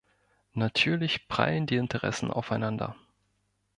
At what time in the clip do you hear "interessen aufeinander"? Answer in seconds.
1.75-2.95